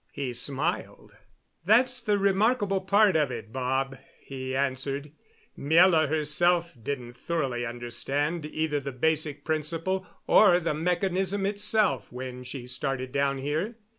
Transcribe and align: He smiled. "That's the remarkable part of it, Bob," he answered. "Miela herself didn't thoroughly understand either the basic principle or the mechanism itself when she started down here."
He 0.11 0.33
smiled. 0.33 1.15
"That's 1.63 2.01
the 2.01 2.17
remarkable 2.17 2.81
part 2.81 3.15
of 3.15 3.29
it, 3.29 3.53
Bob," 3.53 3.99
he 4.19 4.55
answered. 4.55 5.11
"Miela 5.55 6.09
herself 6.09 6.73
didn't 6.81 7.13
thoroughly 7.13 7.67
understand 7.67 8.43
either 8.47 8.79
the 8.79 8.93
basic 8.93 9.45
principle 9.45 10.07
or 10.25 10.59
the 10.59 10.73
mechanism 10.73 11.45
itself 11.45 12.11
when 12.11 12.43
she 12.43 12.65
started 12.65 13.11
down 13.11 13.37
here." 13.37 13.77